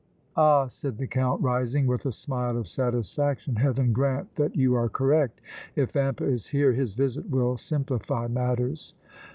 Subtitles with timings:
[0.35, 3.57] "Ah!" said the Count, rising, with a smile of satisfaction.
[3.57, 5.39] "Heaven grant that you are correct!
[5.75, 8.95] If Vampa is here, his visit will simplify matters."